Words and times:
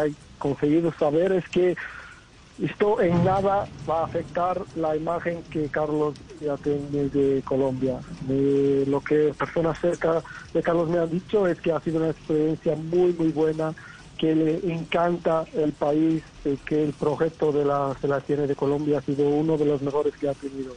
hay 0.00 0.16
conseguido 0.38 0.92
saber 0.98 1.32
es 1.32 1.48
que 1.48 1.76
esto 2.62 3.00
en 3.00 3.24
nada 3.24 3.68
va 3.88 4.00
a 4.00 4.04
afectar 4.04 4.60
la 4.74 4.96
imagen 4.96 5.44
que 5.50 5.68
Carlos 5.68 6.14
ya 6.40 6.56
tiene 6.56 7.08
de 7.08 7.42
Colombia. 7.42 8.00
Lo 8.26 9.00
que 9.00 9.32
personas 9.38 9.78
cerca 9.80 10.22
de 10.52 10.62
Carlos 10.62 10.88
me 10.88 10.98
han 10.98 11.10
dicho 11.10 11.46
es 11.46 11.60
que 11.60 11.72
ha 11.72 11.80
sido 11.80 11.98
una 11.98 12.10
experiencia 12.10 12.74
muy, 12.74 13.12
muy 13.12 13.28
buena, 13.28 13.74
que 14.16 14.34
le 14.34 14.72
encanta 14.72 15.44
el 15.52 15.72
país, 15.72 16.24
eh, 16.44 16.56
que 16.66 16.82
el 16.82 16.92
proyecto 16.94 17.52
de 17.52 17.64
la 17.64 17.96
selección 18.00 18.48
de 18.48 18.56
Colombia 18.56 18.98
ha 18.98 19.02
sido 19.02 19.28
uno 19.28 19.56
de 19.56 19.64
los 19.64 19.80
mejores 19.80 20.16
que 20.16 20.28
ha 20.28 20.34
tenido. 20.34 20.74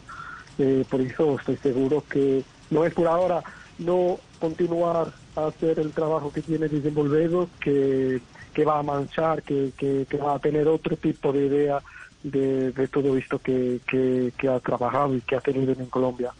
Eh, 0.59 0.85
por 0.88 1.01
eso 1.01 1.38
estoy 1.39 1.57
seguro 1.57 2.03
que 2.07 2.43
no 2.69 2.85
es 2.85 2.93
por 2.93 3.07
ahora 3.07 3.43
no 3.79 4.19
continuar 4.42 5.14
a 5.38 5.46
hacer 5.46 5.80
el 5.80 5.92
trabajo 5.92 6.34
que 6.34 6.41
tiene 6.41 6.68
desenvolvido, 6.68 7.48
que 7.62 8.20
que 8.54 8.66
va 8.66 8.80
a 8.80 8.84
manchar, 8.84 9.44
que, 9.44 9.71
que, 9.78 10.18
va 10.18 10.36
a 10.36 10.40
tener 10.40 10.68
otro 10.68 10.95
tipo 10.98 11.32
de 11.32 11.45
idea 11.45 11.82
de, 12.23 12.88
todo 12.91 13.18
esto 13.18 13.40
que, 13.40 13.80
que, 13.88 14.48
ha 14.48 14.59
trabajado 14.59 15.16
y 15.16 15.22
que 15.22 15.35
ha 15.35 15.41
tenido 15.41 15.73
en 15.73 15.85
Colombia. 15.88 16.32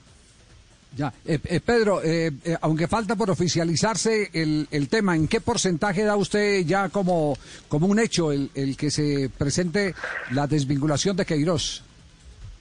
Ya, 0.96 1.14
eh, 1.26 1.40
eh, 1.46 1.62
Pedro, 1.62 2.02
eh, 2.04 2.32
aunque 2.60 2.88
falta 2.88 3.16
por 3.16 3.30
oficializarse 3.30 4.30
el, 4.34 4.68
el, 4.72 4.90
tema, 4.90 5.16
¿en 5.16 5.30
qué 5.30 5.40
porcentaje 5.40 6.04
da 6.04 6.18
usted 6.18 6.66
ya 6.66 6.90
como, 6.90 7.38
como 7.70 7.88
un 7.88 7.98
hecho 7.98 8.34
el, 8.34 8.52
el 8.56 8.76
que 8.76 8.92
se 8.92 9.30
presente 9.30 9.96
la 10.32 10.48
desvinculación 10.48 11.16
de 11.16 11.26
Queiroz? 11.26 11.84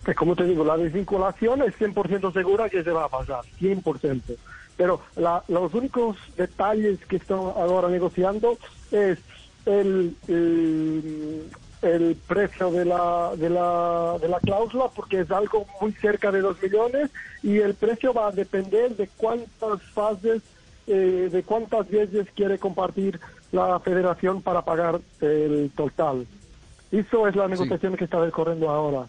Pues 0.05 0.17
como 0.17 0.37
te 0.37 0.45
digo, 0.45 0.65
la 0.65 0.77
desvinculación 0.77 1.63
es 1.63 1.75
100% 1.77 2.33
segura 2.33 2.69
que 2.71 2.85
se 2.85 2.91
va 2.93 3.07
a 3.07 3.09
pasar, 3.09 3.41
100%. 3.61 4.37
Pero 4.81 4.99
la, 5.15 5.45
los 5.49 5.75
únicos 5.75 6.17
detalles 6.39 7.05
que 7.05 7.17
están 7.17 7.37
ahora 7.37 7.91
negociando 7.91 8.57
es 8.91 9.19
el, 9.67 10.17
el, 11.83 12.17
precio 12.27 12.71
de 12.71 12.87
la, 12.87 13.33
de, 13.37 13.51
la, 13.51 14.17
de 14.19 14.29
la 14.29 14.41
cláusula 14.41 14.87
porque 14.97 15.21
es 15.21 15.31
algo 15.31 15.67
muy 15.83 15.93
cerca 15.93 16.33
de 16.33 16.41
2 16.41 16.63
millones 16.63 17.11
y 17.43 17.59
el 17.59 17.75
precio 17.75 18.15
va 18.15 18.29
a 18.29 18.33
depender 18.33 18.97
de 18.97 19.07
cuántas 19.19 19.83
fases, 19.93 20.41
eh, 20.87 21.29
de 21.31 21.43
cuántas 21.43 21.87
veces 21.91 22.29
quiere 22.35 22.59
compartir 22.59 23.21
la 23.53 23.79
federación 23.81 24.41
para 24.41 24.63
pagar 24.63 24.99
el 25.21 25.71
total. 25.77 26.27
Eso 26.91 27.29
es 27.29 27.37
la 27.37 27.49
negociación 27.49 27.99
que 27.99 28.05
está 28.05 28.19
decorriendo 28.25 28.71
ahora. 28.71 29.09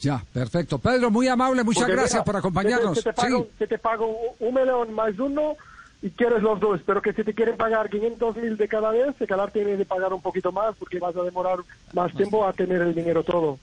Ya, 0.00 0.22
perfecto. 0.32 0.78
Pedro, 0.78 1.10
muy 1.10 1.28
amable, 1.28 1.62
muchas 1.62 1.88
gracias 1.88 2.22
por 2.24 2.36
acompañarnos. 2.36 2.98
Se 2.98 3.04
te, 3.04 3.12
pago, 3.12 3.48
te 3.58 3.78
pago 3.78 4.16
un 4.38 4.54
millón 4.54 4.94
más 4.94 5.18
uno 5.18 5.56
y 6.02 6.10
quieres 6.10 6.42
los 6.42 6.58
dos, 6.58 6.80
pero 6.86 7.02
que 7.02 7.12
si 7.12 7.22
te 7.22 7.34
quieren 7.34 7.58
pagar 7.58 7.90
500 7.90 8.36
mil 8.36 8.56
de 8.56 8.68
cada 8.68 8.90
vez, 8.90 9.14
se 9.18 9.26
calar 9.26 9.50
tiene 9.50 9.76
de 9.76 9.84
pagar 9.84 10.12
un 10.14 10.22
poquito 10.22 10.50
más 10.50 10.74
porque 10.76 10.98
vas 10.98 11.14
a 11.14 11.22
demorar 11.22 11.58
más 11.92 12.12
tiempo 12.14 12.46
a 12.46 12.52
tener 12.54 12.80
el 12.80 12.94
dinero 12.94 13.22
todo. 13.22 13.58